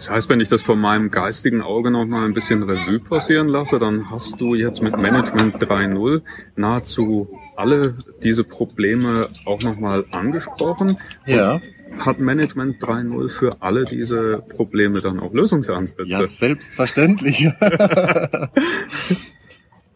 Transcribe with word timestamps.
Das 0.00 0.08
heißt, 0.08 0.30
wenn 0.30 0.40
ich 0.40 0.48
das 0.48 0.62
von 0.62 0.80
meinem 0.80 1.10
geistigen 1.10 1.60
Auge 1.60 1.90
noch 1.90 2.06
mal 2.06 2.24
ein 2.24 2.32
bisschen 2.32 2.62
Revue 2.62 3.00
passieren 3.00 3.48
lasse, 3.48 3.78
dann 3.78 4.10
hast 4.10 4.40
du 4.40 4.54
jetzt 4.54 4.80
mit 4.80 4.96
Management 4.96 5.56
3.0 5.56 6.22
nahezu 6.56 7.28
alle 7.54 7.94
diese 8.22 8.42
Probleme 8.42 9.28
auch 9.44 9.60
noch 9.60 9.78
mal 9.78 10.06
angesprochen. 10.10 10.96
Ja. 11.26 11.60
Hat 11.98 12.18
Management 12.18 12.82
3.0 12.82 13.28
für 13.28 13.60
alle 13.60 13.84
diese 13.84 14.42
Probleme 14.48 15.02
dann 15.02 15.20
auch 15.20 15.34
Lösungsansätze? 15.34 16.04
Ja, 16.06 16.24
selbstverständlich. 16.24 17.50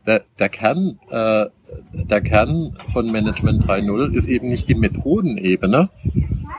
der, 0.07 0.25
der, 0.39 0.48
Kern, 0.50 0.98
äh, 1.09 1.46
der 1.95 2.21
Kern 2.21 2.77
von 2.93 3.11
Management 3.11 3.64
3.0 3.64 4.12
ist 4.12 4.29
eben 4.29 4.48
nicht 4.48 4.68
die 4.68 4.75
Methodenebene, 4.75 5.89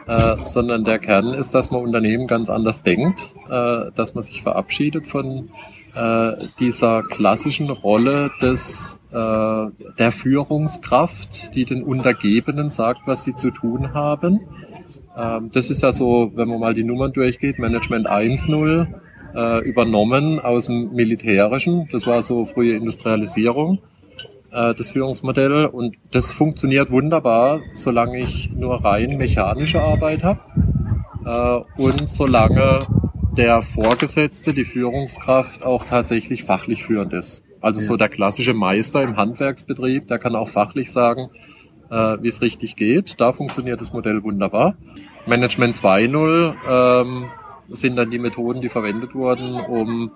äh, 0.08 0.38
sondern 0.44 0.84
der 0.84 1.00
Kern 1.00 1.34
ist, 1.34 1.56
dass 1.56 1.72
man 1.72 1.82
Unternehmen 1.82 2.28
ganz 2.28 2.50
anders 2.50 2.84
denkt, 2.84 3.36
äh, 3.50 3.92
dass 3.96 4.14
man 4.14 4.24
sich 4.24 4.44
verabschiedet 4.44 5.08
von 5.08 5.50
äh, 5.96 6.34
dieser 6.60 7.04
klassischen 7.04 7.70
Rolle 7.70 8.32
des 8.42 9.00
äh, 9.12 9.16
der 9.16 10.12
Führungskraft, 10.12 11.56
die 11.56 11.66
den 11.66 11.84
Untergebenen 11.84 12.70
sagt, 12.70 13.02
was 13.06 13.24
sie 13.24 13.36
zu 13.36 13.50
tun 13.50 13.94
haben. 13.94 14.42
Ähm, 15.18 15.52
das 15.54 15.70
ist 15.70 15.82
ja 15.82 15.94
so, 15.94 16.34
wenn 16.36 16.50
man 16.50 16.60
mal 16.60 16.74
die 16.74 16.84
Nummern 16.84 17.14
durchgeht, 17.14 17.60
Management 17.60 18.10
1.0 18.10 18.88
äh, 19.36 19.68
übernommen 19.68 20.40
aus 20.40 20.66
dem 20.66 20.94
Militärischen. 20.94 21.88
Das 21.92 22.06
war 22.06 22.22
so 22.22 22.46
frühe 22.46 22.76
Industrialisierung, 22.76 23.80
äh, 24.56 24.74
das 24.74 24.92
Führungsmodell. 24.92 25.66
Und 25.66 25.98
das 26.12 26.32
funktioniert 26.32 26.90
wunderbar, 26.90 27.60
solange 27.74 28.20
ich 28.20 28.50
nur 28.52 28.84
rein 28.84 29.18
mechanische 29.18 29.82
Arbeit 29.82 30.24
habe 30.24 30.40
äh, 31.26 31.82
und 31.82 32.10
solange 32.10 32.80
der 33.38 33.62
Vorgesetzte, 33.62 34.54
die 34.54 34.64
Führungskraft 34.64 35.64
auch 35.64 35.84
tatsächlich 35.84 36.46
fachlich 36.46 36.86
führend 36.86 37.14
ist. 37.14 37.44
Also 37.60 37.82
so 37.82 37.98
der 37.98 38.10
klassische 38.10 38.54
Meister 38.54 39.02
im 39.02 39.18
Handwerksbetrieb, 39.18 40.08
der 40.08 40.20
kann 40.20 40.36
auch 40.36 40.50
fachlich 40.50 40.92
sagen, 40.92 41.30
äh, 41.90 42.18
wie 42.22 42.28
es 42.28 42.42
richtig 42.42 42.76
geht. 42.76 43.20
Da 43.20 43.34
funktioniert 43.34 43.82
das 43.82 43.92
Modell 43.92 44.24
wunderbar. 44.24 44.78
Management 45.26 45.76
2.0 45.76 46.54
ähm, 46.70 47.26
sind 47.70 47.96
dann 47.96 48.12
die 48.12 48.20
Methoden, 48.20 48.62
die 48.62 48.70
verwendet 48.70 49.16
wurden, 49.16 49.56
um 49.56 50.12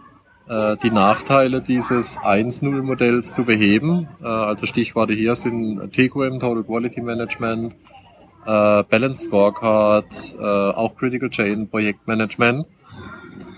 die 0.49 0.89
Nachteile 0.89 1.61
dieses 1.61 2.17
1.0-Modells 2.17 3.33
zu 3.33 3.43
beheben. 3.43 4.07
Äh, 4.21 4.25
also 4.25 4.65
Stichworte 4.65 5.13
hier 5.13 5.35
sind 5.35 5.93
TQM, 5.93 6.39
Total 6.39 6.63
Quality 6.63 7.01
Management, 7.01 7.73
äh, 8.45 8.83
Balance 8.83 9.23
Scorecard, 9.23 10.35
äh, 10.39 10.43
auch 10.43 10.95
Critical 10.95 11.29
Chain 11.29 11.69
Projektmanagement. 11.69 12.65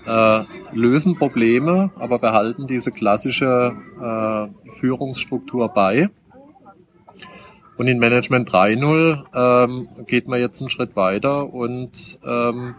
Äh, 0.06 0.44
lösen 0.72 1.16
Probleme, 1.16 1.90
aber 1.98 2.18
behalten 2.18 2.66
diese 2.66 2.90
klassische 2.90 3.72
äh, 4.00 4.70
Führungsstruktur 4.80 5.68
bei. 5.68 6.10
Und 7.78 7.88
in 7.88 7.98
Management 7.98 8.50
3.0 8.50 9.24
ähm, 9.34 9.88
geht 10.06 10.28
man 10.28 10.40
jetzt 10.40 10.60
einen 10.60 10.70
Schritt 10.70 10.94
weiter 10.94 11.52
und 11.52 12.18
ähm, 12.24 12.74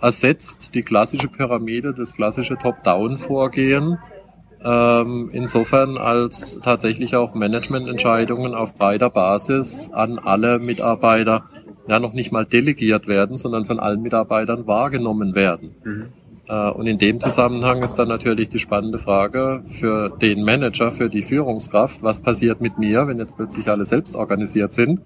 ersetzt 0.00 0.74
die 0.74 0.82
klassische 0.82 1.28
Pyramide, 1.28 1.94
das 1.94 2.14
klassische 2.14 2.56
Top-Down-Vorgehen, 2.56 3.98
ähm, 4.64 5.30
insofern 5.32 5.96
als 5.96 6.58
tatsächlich 6.62 7.16
auch 7.16 7.34
Managemententscheidungen 7.34 8.54
auf 8.54 8.74
breiter 8.74 9.10
Basis 9.10 9.90
an 9.92 10.18
alle 10.18 10.58
Mitarbeiter 10.58 11.44
ja 11.88 11.98
noch 11.98 12.12
nicht 12.12 12.30
mal 12.30 12.44
delegiert 12.44 13.06
werden, 13.06 13.36
sondern 13.36 13.64
von 13.64 13.80
allen 13.80 14.02
Mitarbeitern 14.02 14.66
wahrgenommen 14.66 15.34
werden. 15.34 15.74
Mhm. 15.82 16.06
Äh, 16.46 16.70
und 16.70 16.86
in 16.86 16.98
dem 16.98 17.20
Zusammenhang 17.20 17.82
ist 17.82 17.94
dann 17.94 18.08
natürlich 18.08 18.50
die 18.50 18.58
spannende 18.58 18.98
Frage 18.98 19.62
für 19.66 20.10
den 20.10 20.44
Manager, 20.44 20.92
für 20.92 21.08
die 21.08 21.22
Führungskraft, 21.22 22.02
was 22.02 22.18
passiert 22.18 22.60
mit 22.60 22.78
mir, 22.78 23.08
wenn 23.08 23.18
jetzt 23.18 23.36
plötzlich 23.36 23.68
alle 23.68 23.86
selbst 23.86 24.14
organisiert 24.14 24.74
sind 24.74 25.00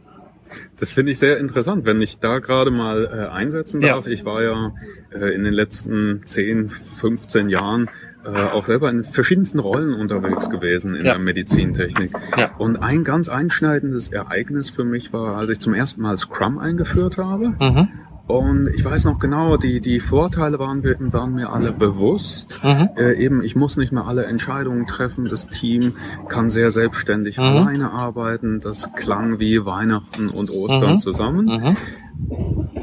das 0.79 0.91
finde 0.91 1.13
ich 1.13 1.19
sehr 1.19 1.39
interessant, 1.39 1.85
wenn 1.85 2.01
ich 2.03 2.19
da 2.19 2.39
gerade 2.39 2.71
mal 2.71 3.05
äh, 3.05 3.33
einsetzen 3.33 3.81
darf. 3.81 4.07
Ja. 4.07 4.13
Ich 4.13 4.25
war 4.25 4.43
ja 4.43 4.73
äh, 5.11 5.35
in 5.35 5.45
den 5.45 5.55
letzten 5.55 6.23
10, 6.25 6.69
15 6.69 7.49
Jahren 7.49 7.89
äh, 8.25 8.29
auch 8.29 8.65
selber 8.65 8.91
in 8.91 9.05
verschiedensten 9.05 9.59
Rollen 9.59 9.93
unterwegs 9.93 10.49
gewesen 10.49 10.95
in 10.95 11.05
ja. 11.05 11.13
der 11.13 11.19
Medizintechnik. 11.21 12.13
Ja. 12.37 12.53
Und 12.59 12.77
ein 12.77 13.05
ganz 13.05 13.29
einschneidendes 13.29 14.09
Ereignis 14.09 14.71
für 14.71 14.85
mich 14.85 15.13
war, 15.13 15.37
als 15.37 15.51
ich 15.51 15.61
zum 15.61 15.75
ersten 15.75 16.03
Mal 16.03 16.19
Scrum 16.19 16.59
eingeführt 16.59 17.19
habe. 17.19 17.49
Mhm. 17.61 17.89
Und 18.27 18.69
ich 18.75 18.83
weiß 18.83 19.05
noch 19.05 19.19
genau, 19.19 19.59
die, 19.59 19.81
die 19.81 20.01
Vorteile 20.01 20.59
waren, 20.59 20.83
waren 21.13 21.35
mir 21.35 21.53
alle 21.53 21.73
bewusst. 21.73 22.59
Mhm. 22.63 22.89
Äh, 22.97 23.13
eben, 23.23 23.43
ich 23.43 23.55
muss 23.55 23.77
nicht 23.77 23.93
mehr 23.93 24.07
alle 24.07 24.25
Entscheidungen 24.25 24.87
treffen. 24.87 25.27
Das 25.27 25.49
Team 25.49 25.97
kann 26.29 26.49
sehr 26.49 26.71
selbstständig 26.71 27.37
mhm. 27.37 27.45
alleine 27.45 27.91
arbeiten. 27.91 28.61
Das 28.61 28.93
klang 28.95 29.39
wie 29.41 29.67
Weihnachten 29.67 30.31
und 30.31 30.51
Ostern 30.51 30.95
mhm. 30.95 30.99
zusammen. 31.01 31.47
Mhm. 31.47 31.77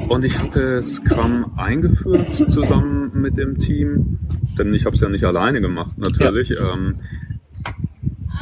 Und 0.08 0.24
ich 0.24 0.38
hatte 0.38 0.80
Scrum 0.82 1.52
eingeführt 1.56 2.34
zusammen 2.48 3.10
mit 3.14 3.36
dem 3.36 3.58
Team, 3.58 4.18
denn 4.58 4.72
ich 4.74 4.84
habe 4.84 4.94
es 4.94 5.00
ja 5.00 5.08
nicht 5.08 5.24
alleine 5.24 5.60
gemacht, 5.60 5.98
natürlich. 5.98 6.50
Ja. 6.50 6.74
Ähm, 6.74 7.00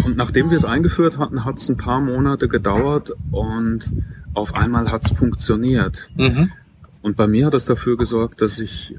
und 0.04 0.16
nachdem 0.16 0.50
wir 0.50 0.56
es 0.56 0.64
eingeführt 0.64 1.16
hatten, 1.16 1.44
hat 1.44 1.58
es 1.58 1.68
ein 1.68 1.76
paar 1.76 2.00
Monate 2.00 2.48
gedauert 2.48 3.12
und 3.30 3.92
auf 4.34 4.54
einmal 4.54 4.90
hat 4.90 5.04
es 5.04 5.16
funktioniert. 5.16 6.10
Mhm. 6.16 6.50
Und 7.02 7.16
bei 7.16 7.26
mir 7.26 7.46
hat 7.46 7.54
das 7.54 7.64
dafür 7.64 7.96
gesorgt, 7.96 8.42
dass 8.42 8.58
ich 8.58 8.94
äh, 8.94 8.98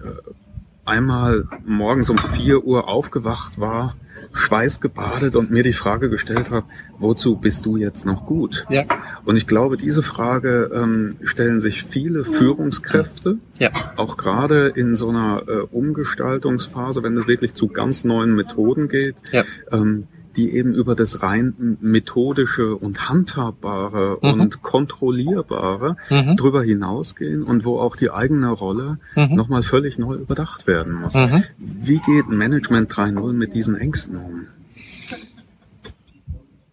einmal 0.86 1.48
morgens 1.66 2.10
um 2.10 2.18
vier 2.18 2.66
Uhr 2.66 2.88
aufgewacht 2.88 3.60
war, 3.60 3.96
schweißgebadet 4.34 5.36
und 5.36 5.52
mir 5.52 5.64
die 5.64 5.74
Frage 5.74 6.10
gestellt 6.10 6.52
habe, 6.52 6.66
wozu 7.00 7.36
bist 7.36 7.66
du 7.66 7.78
jetzt 7.78 8.06
noch 8.06 8.26
gut? 8.26 8.66
Ja. 8.70 8.84
Und 9.26 9.36
ich 9.36 9.48
glaube, 9.48 9.78
diese 9.78 10.04
Frage 10.04 10.72
ähm, 10.74 11.16
stellen 11.24 11.60
sich 11.60 11.84
viele 11.84 12.24
Führungskräfte, 12.24 13.38
ja. 13.60 13.72
auch 13.98 14.18
gerade 14.18 14.70
in 14.70 14.96
so 14.96 15.10
einer 15.10 15.44
äh, 15.48 15.52
Umgestaltungsphase, 15.72 17.04
wenn 17.04 17.16
es 17.18 17.28
wirklich 17.28 17.54
zu 17.54 17.68
ganz 17.68 18.04
neuen 18.04 18.36
Methoden 18.36 18.88
geht. 18.88 19.16
Ja. 19.32 19.44
Ähm, 19.72 20.08
die 20.36 20.52
eben 20.52 20.74
über 20.74 20.96
das 20.96 21.24
rein 21.24 21.78
methodische 21.82 22.76
und 22.76 23.10
handhabbare 23.10 24.18
mhm. 24.22 24.42
und 24.42 24.62
kontrollierbare 24.62 25.98
mhm. 26.10 26.38
drüber 26.38 26.64
hinausgehen 26.64 27.44
und 27.44 27.66
wo 27.66 27.80
auch 27.80 27.96
die 27.96 28.12
eigene 28.12 28.50
Rolle 28.50 29.00
mhm. 29.16 29.36
nochmal 29.36 29.64
völlig 29.64 29.98
neu 29.98 30.16
überdacht 30.16 30.68
werden 30.68 30.94
muss. 30.94 31.16
Mhm. 31.16 31.44
Wie 31.58 32.00
geht 32.00 32.30
Management 32.30 32.92
3.0 32.92 33.34
mit 33.34 33.54
diesen 33.54 33.76
Ängsten 33.76 34.18
um? 34.18 34.48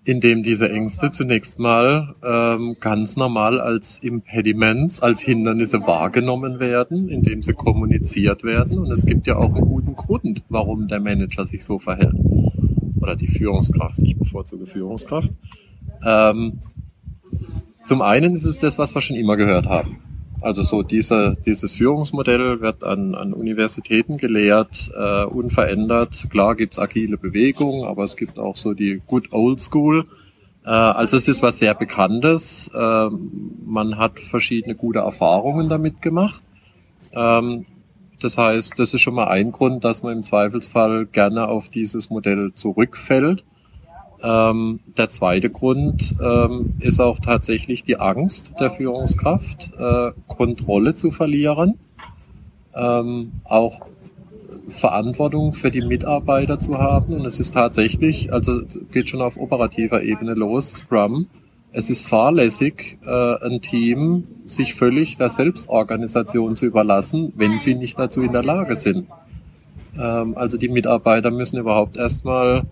Indem 0.04 0.42
diese 0.42 0.70
Ängste 0.70 1.10
zunächst 1.10 1.58
mal 1.58 2.14
ähm, 2.24 2.76
ganz 2.80 3.16
normal 3.16 3.60
als 3.60 3.98
Impediments, 3.98 5.02
als 5.02 5.20
Hindernisse 5.20 5.82
wahrgenommen 5.82 6.60
werden, 6.60 7.10
indem 7.10 7.42
sie 7.42 7.52
kommuniziert 7.52 8.42
werden. 8.42 8.78
Und 8.78 8.90
es 8.90 9.04
gibt 9.04 9.26
ja 9.26 9.36
auch 9.36 9.54
einen 9.54 9.66
guten 9.66 9.96
Grund, 9.96 10.42
warum 10.48 10.88
der 10.88 11.00
Manager 11.00 11.44
sich 11.44 11.62
so 11.62 11.78
verhält 11.78 12.14
oder 13.00 13.16
die 13.16 13.28
Führungskraft. 13.28 13.98
Ich 14.00 14.16
bevorzuge 14.16 14.66
Führungskraft. 14.66 15.30
Ähm, 16.04 16.60
zum 17.84 18.02
einen 18.02 18.34
ist 18.34 18.44
es 18.44 18.58
das, 18.58 18.78
was 18.78 18.94
wir 18.94 19.00
schon 19.00 19.16
immer 19.16 19.36
gehört 19.36 19.66
haben. 19.66 19.98
Also 20.40 20.62
so 20.62 20.82
diese, 20.82 21.36
dieses 21.44 21.74
Führungsmodell 21.74 22.60
wird 22.60 22.84
an, 22.84 23.14
an 23.14 23.32
Universitäten 23.32 24.18
gelehrt, 24.18 24.90
äh, 24.96 25.24
unverändert. 25.24 26.28
Klar 26.30 26.54
gibt's 26.54 26.78
agile 26.78 27.16
Bewegung, 27.16 27.84
aber 27.84 28.04
es 28.04 28.16
gibt 28.16 28.38
auch 28.38 28.54
so 28.54 28.72
die 28.72 29.00
Good 29.06 29.32
Old 29.32 29.60
School. 29.60 30.06
Äh, 30.64 30.68
also 30.68 31.16
es 31.16 31.26
ist 31.26 31.42
was 31.42 31.58
sehr 31.58 31.74
Bekanntes. 31.74 32.70
Äh, 32.72 33.08
man 33.66 33.96
hat 33.98 34.20
verschiedene 34.20 34.76
gute 34.76 35.00
Erfahrungen 35.00 35.68
damit 35.68 36.02
gemacht. 36.02 36.40
Ähm, 37.12 37.66
das 38.20 38.38
heißt, 38.38 38.78
das 38.78 38.94
ist 38.94 39.00
schon 39.00 39.14
mal 39.14 39.28
ein 39.28 39.52
Grund, 39.52 39.84
dass 39.84 40.02
man 40.02 40.18
im 40.18 40.22
Zweifelsfall 40.22 41.06
gerne 41.06 41.48
auf 41.48 41.68
dieses 41.68 42.10
Modell 42.10 42.52
zurückfällt. 42.54 43.44
Ähm, 44.22 44.80
der 44.96 45.10
zweite 45.10 45.48
Grund 45.48 46.16
ähm, 46.20 46.74
ist 46.80 47.00
auch 47.00 47.20
tatsächlich 47.20 47.84
die 47.84 48.00
Angst 48.00 48.54
der 48.58 48.72
Führungskraft, 48.72 49.72
äh, 49.78 50.10
Kontrolle 50.26 50.94
zu 50.94 51.12
verlieren, 51.12 51.78
ähm, 52.74 53.32
auch 53.44 53.80
Verantwortung 54.68 55.54
für 55.54 55.70
die 55.70 55.82
Mitarbeiter 55.82 56.58
zu 56.58 56.78
haben. 56.78 57.14
Und 57.14 57.26
es 57.26 57.38
ist 57.38 57.54
tatsächlich, 57.54 58.32
also 58.32 58.62
geht 58.92 59.08
schon 59.08 59.22
auf 59.22 59.36
operativer 59.36 60.02
Ebene 60.02 60.34
los, 60.34 60.72
Scrum 60.72 61.28
es 61.72 61.90
ist 61.90 62.06
fahrlässig, 62.06 62.98
äh, 63.04 63.44
ein 63.44 63.60
Team 63.60 64.24
sich 64.46 64.74
völlig 64.74 65.16
der 65.16 65.30
Selbstorganisation 65.30 66.56
zu 66.56 66.66
überlassen, 66.66 67.32
wenn 67.36 67.58
sie 67.58 67.74
nicht 67.74 67.98
dazu 67.98 68.22
in 68.22 68.32
der 68.32 68.42
Lage 68.42 68.76
sind. 68.76 69.06
Ähm, 69.98 70.36
also 70.36 70.56
die 70.56 70.68
Mitarbeiter 70.68 71.30
müssen 71.30 71.58
überhaupt 71.58 71.96
erstmal 71.96 72.64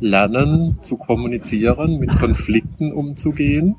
lernen 0.00 0.78
zu 0.80 0.96
kommunizieren, 0.96 1.98
mit 1.98 2.16
Konflikten 2.18 2.92
umzugehen, 2.92 3.76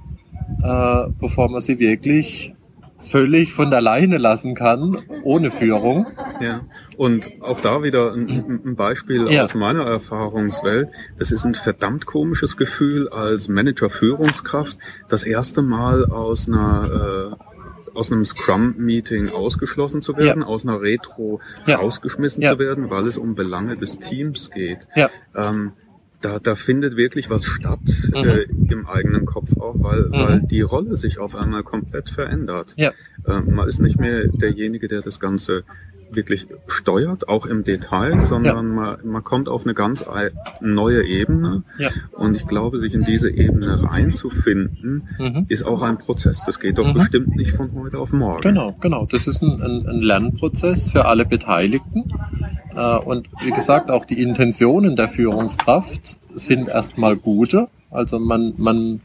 äh, 0.64 1.08
bevor 1.20 1.50
man 1.50 1.62
sie 1.62 1.80
wirklich 1.80 2.54
völlig 3.00 3.54
von 3.54 3.72
der 3.72 3.82
Leine 3.82 4.18
lassen 4.18 4.56
kann, 4.56 4.98
ohne 5.24 5.52
Führung. 5.52 6.08
Ja, 6.40 6.62
und 6.98 7.30
auch 7.42 7.60
da 7.60 7.84
wieder 7.84 8.14
ein, 8.14 8.62
ein 8.66 8.76
Beispiel 8.76 9.32
ja. 9.32 9.44
aus 9.44 9.56
meiner 9.56 9.86
Erfahrungswelt. 9.86 10.90
Das 11.18 11.32
ist 11.32 11.46
ein 11.46 11.56
verdammt 11.56 12.06
komisches 12.06 12.58
Gefühl 12.58 13.10
als 13.10 13.48
Manager-Führungskraft, 13.48 14.78
das 15.08 15.24
erste 15.24 15.62
Mal 15.62 16.06
aus 16.06 16.48
einer 16.48 17.36
äh, 17.38 17.50
aus 17.96 18.12
einem 18.12 18.24
Scrum-Meeting 18.24 19.30
ausgeschlossen 19.30 20.02
zu 20.02 20.16
werden, 20.16 20.42
ja. 20.44 20.48
aus 20.48 20.66
einer 20.66 20.82
Retro 20.82 21.42
ja. 21.66 21.78
rausgeschmissen 21.78 22.44
zu 22.44 22.60
werden, 22.60 22.90
weil 22.90 23.08
es 23.08 23.18
um 23.18 23.36
Belange 23.36 23.76
des 23.76 24.00
Teams 24.00 24.52
geht. 24.52 24.88
Ja. 24.96 25.10
Ähm, 25.36 25.74
da, 26.22 26.40
da 26.40 26.56
findet 26.56 26.98
wirklich 26.98 27.30
was 27.30 27.46
statt 27.46 27.80
mhm. 28.10 28.16
äh, 28.16 28.42
im 28.72 28.88
eigenen 28.88 29.26
Kopf 29.26 29.58
auch, 29.58 29.76
weil, 29.80 30.02
mhm. 30.02 30.12
weil 30.14 30.42
die 30.42 30.62
Rolle 30.62 30.96
sich 30.96 31.20
auf 31.20 31.36
einmal 31.36 31.64
komplett 31.64 32.10
verändert. 32.10 32.74
Ja. 32.78 32.92
Ähm, 33.28 33.56
man 33.56 33.68
ist 33.68 33.80
nicht 33.80 34.00
mehr 34.00 34.28
derjenige, 34.28 34.88
der 34.88 35.02
das 35.02 35.20
Ganze 35.20 35.64
wirklich 36.12 36.48
steuert, 36.68 37.30
auch 37.30 37.46
im 37.46 37.64
Detail, 37.64 38.22
sondern 38.22 38.70
ja. 38.70 38.74
man, 38.74 38.98
man 39.04 39.24
kommt 39.24 39.48
auf 39.48 39.64
eine 39.64 39.74
ganz 39.74 40.06
neue 40.60 41.04
Ebene. 41.04 41.64
Ja. 41.78 41.92
Und 42.12 42.36
ich 42.36 42.48
glaube, 42.48 42.80
sich 42.80 42.94
in 42.94 43.02
diese 43.02 43.30
Ebene 43.30 43.82
reinzufinden, 43.82 45.08
mhm. 45.20 45.46
ist 45.50 45.64
auch 45.64 45.82
ein 45.82 45.98
Prozess. 45.98 46.44
Das 46.46 46.60
geht 46.60 46.78
doch 46.78 46.88
mhm. 46.88 46.94
bestimmt 46.94 47.36
nicht 47.36 47.52
von 47.52 47.72
heute 47.74 48.00
auf 48.00 48.12
morgen. 48.12 48.42
Genau, 48.42 48.76
genau. 48.82 49.06
Das 49.06 49.28
ist 49.28 49.42
ein, 49.42 49.62
ein, 49.62 49.88
ein 49.88 50.00
Lernprozess 50.02 50.92
für 50.92 51.06
alle 51.06 51.26
Beteiligten. 51.26 52.12
Äh, 52.80 52.98
und 53.00 53.28
wie 53.44 53.52
gesagt, 53.52 53.92
auch 53.92 54.06
die 54.06 54.22
Intentionen 54.22 54.96
der 54.96 55.10
Führungskraft 55.10 56.18
sind 56.34 56.70
erstmal 56.70 57.18
gute. 57.18 57.68
Also 57.92 58.20
man, 58.20 58.54
man 58.58 59.02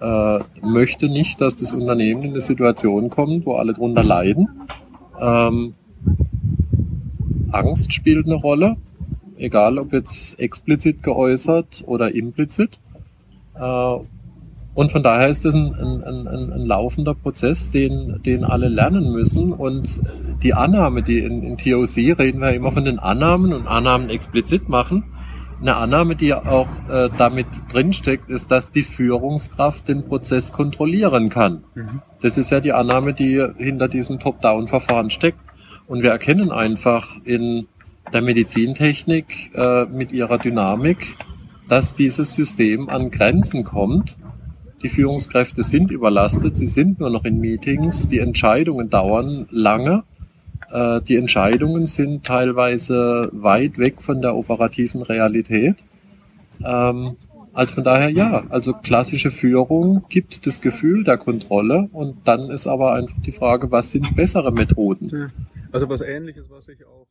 äh, 0.00 0.40
möchte 0.60 1.08
nicht, 1.08 1.40
dass 1.40 1.56
das 1.56 1.72
Unternehmen 1.72 2.24
in 2.24 2.30
eine 2.30 2.40
Situation 2.40 3.08
kommt, 3.08 3.46
wo 3.46 3.54
alle 3.54 3.72
drunter 3.72 4.02
leiden. 4.02 4.48
Ähm, 5.18 5.74
Angst 7.52 7.94
spielt 7.94 8.26
eine 8.26 8.34
Rolle, 8.34 8.76
egal 9.38 9.78
ob 9.78 9.94
jetzt 9.94 10.38
explizit 10.38 11.02
geäußert 11.02 11.84
oder 11.86 12.14
implizit. 12.14 12.78
Äh, 13.58 13.96
und 14.74 14.92
von 14.92 15.02
daher 15.02 15.28
ist 15.28 15.46
das 15.46 15.54
ein, 15.54 15.74
ein, 15.74 16.02
ein, 16.04 16.52
ein, 16.52 16.66
laufender 16.66 17.14
Prozess, 17.14 17.70
den, 17.70 18.20
den 18.26 18.44
alle 18.44 18.68
lernen 18.68 19.10
müssen. 19.10 19.54
Und 19.54 20.02
die 20.42 20.54
Annahme, 20.54 21.02
die 21.02 21.18
in, 21.20 21.42
in 21.42 21.56
TOC 21.56 22.18
reden 22.18 22.40
wir 22.40 22.52
immer 22.52 22.72
von 22.72 22.84
den 22.84 22.98
Annahmen 22.98 23.52
und 23.52 23.66
Annahmen 23.66 24.10
explizit 24.10 24.68
machen. 24.68 25.04
Eine 25.60 25.76
Annahme, 25.76 26.16
die 26.16 26.34
auch 26.34 26.68
äh, 26.90 27.08
damit 27.16 27.46
drinsteckt, 27.72 28.28
ist, 28.28 28.50
dass 28.50 28.70
die 28.70 28.82
Führungskraft 28.82 29.88
den 29.88 30.04
Prozess 30.04 30.52
kontrollieren 30.52 31.30
kann. 31.30 31.64
Mhm. 31.74 32.02
Das 32.20 32.36
ist 32.36 32.50
ja 32.50 32.60
die 32.60 32.72
Annahme, 32.72 33.14
die 33.14 33.42
hinter 33.56 33.88
diesem 33.88 34.18
Top-Down-Verfahren 34.18 35.08
steckt. 35.08 35.38
Und 35.86 36.02
wir 36.02 36.10
erkennen 36.10 36.50
einfach 36.50 37.08
in 37.24 37.68
der 38.12 38.20
Medizintechnik 38.20 39.52
äh, 39.54 39.86
mit 39.86 40.12
ihrer 40.12 40.38
Dynamik, 40.38 41.16
dass 41.68 41.94
dieses 41.94 42.34
System 42.34 42.88
an 42.90 43.10
Grenzen 43.10 43.64
kommt 43.64 44.18
die 44.82 44.88
Führungskräfte 44.90 45.62
sind 45.62 45.90
überlastet, 45.90 46.58
sie 46.58 46.68
sind 46.68 47.00
nur 47.00 47.10
noch 47.10 47.24
in 47.24 47.40
Meetings, 47.40 48.08
die 48.08 48.18
Entscheidungen 48.18 48.90
dauern 48.90 49.48
lange. 49.50 50.04
Äh, 50.70 51.00
die 51.02 51.16
Entscheidungen 51.16 51.86
sind 51.86 52.24
teilweise 52.24 53.30
weit 53.32 53.78
weg 53.78 54.02
von 54.02 54.22
der 54.22 54.36
operativen 54.36 55.02
Realität. 55.02 55.76
Ähm, 56.64 57.16
also 57.52 57.74
von 57.74 57.84
daher 57.84 58.10
ja, 58.10 58.44
also 58.50 58.74
klassische 58.74 59.30
Führung 59.30 60.04
gibt 60.10 60.46
das 60.46 60.60
Gefühl 60.60 61.04
der 61.04 61.16
Kontrolle 61.16 61.88
und 61.92 62.16
dann 62.28 62.50
ist 62.50 62.66
aber 62.66 62.92
einfach 62.92 63.18
die 63.20 63.32
Frage, 63.32 63.70
was 63.70 63.92
sind 63.92 64.14
bessere 64.14 64.52
Methoden? 64.52 65.32
Also 65.72 65.88
was 65.88 66.02
ähnliches, 66.02 66.50
was 66.50 66.68
ich 66.68 66.84
auch 66.84 67.06